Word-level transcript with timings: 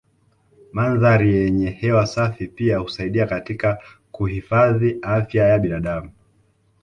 Mandhari 0.73 1.35
yenye 1.35 1.69
hewa 1.69 2.05
safi 2.07 2.47
pia 2.47 2.77
husaidia 2.79 3.25
katika 3.27 3.81
kuhifadhi 4.11 4.97
afya 5.01 5.47
ya 5.47 5.59
binadamu 5.59 6.11